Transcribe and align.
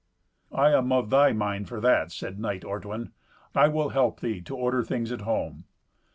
"I 0.55 0.71
am 0.71 0.91
of 0.91 1.11
thy 1.11 1.31
mind 1.31 1.67
for 1.69 1.79
that," 1.79 2.11
said 2.11 2.39
knight 2.39 2.65
Ortwin. 2.65 3.11
"I 3.53 3.67
will 3.67 3.89
help 3.89 4.19
thee 4.19 4.41
to 4.41 4.55
order 4.55 4.81
things 4.83 5.11
at 5.11 5.21
home." 5.21 5.65